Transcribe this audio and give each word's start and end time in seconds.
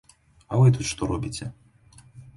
А 0.51 0.61
вы 0.61 0.71
тут 0.77 0.89
што 0.93 1.09
робіце? 1.13 1.51